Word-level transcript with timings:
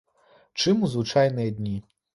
Чым 0.63 0.81
у 0.89 0.91
звычайныя 0.95 1.57
дні. 1.61 1.77